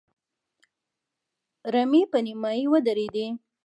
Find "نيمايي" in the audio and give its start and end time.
2.25-2.65